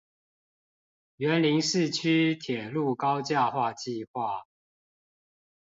[1.17, 4.45] 員林市區鐵路高架化計畫